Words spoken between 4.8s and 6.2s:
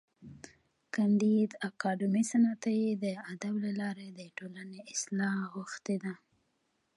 اصلاح غوښتې ده.